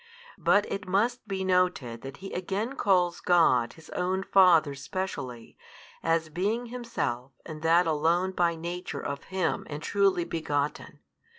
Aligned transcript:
But 0.39 0.65
it 0.71 0.87
must 0.87 1.27
be 1.27 1.43
noted 1.43 2.01
that 2.01 2.17
He 2.25 2.33
again 2.33 2.75
calls 2.75 3.19
God 3.21 3.73
His 3.73 3.91
own 3.91 4.23
Father 4.23 4.73
specially, 4.73 5.55
as 6.01 6.29
being 6.29 6.65
Himself 6.73 7.33
and 7.45 7.61
that 7.61 7.85
Alone 7.85 8.31
by 8.31 8.55
Nature 8.55 9.03
of 9.05 9.25
Him, 9.25 9.67
and 9.69 9.83
truly 9.83 10.23
Begotten. 10.23 11.01